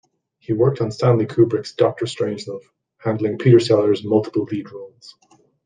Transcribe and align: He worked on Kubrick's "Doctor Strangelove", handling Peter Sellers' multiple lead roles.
He 0.39 0.51
worked 0.51 0.81
on 0.81 0.89
Kubrick's 0.89 1.73
"Doctor 1.73 2.05
Strangelove", 2.05 2.63
handling 2.97 3.37
Peter 3.37 3.59
Sellers' 3.59 4.03
multiple 4.03 4.45
lead 4.49 4.71
roles. 4.71 5.15